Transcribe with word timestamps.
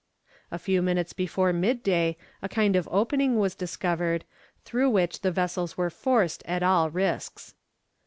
A 0.49 0.57
few 0.57 0.81
minutes 0.81 1.13
before 1.13 1.53
midday 1.53 2.17
a 2.41 2.49
kind 2.49 2.75
of 2.75 2.89
opening 2.91 3.37
was 3.37 3.53
discovered, 3.53 4.25
through 4.65 4.89
which 4.89 5.21
the 5.21 5.29
vessels 5.29 5.77
were 5.77 5.91
forced 5.91 6.41
at 6.47 6.63
all 6.63 6.89
risks. 6.89 7.53